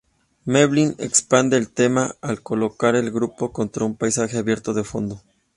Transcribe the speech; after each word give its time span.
Memling 0.47 0.95
expande 0.97 1.57
el 1.57 1.69
tema 1.69 2.15
al 2.21 2.41
colocar 2.41 2.95
el 2.95 3.11
grupo 3.11 3.51
contra 3.53 3.85
un 3.85 3.95
paisaje 3.95 4.39
abierto 4.39 4.73
de 4.73 4.83
fondo. 4.83 5.21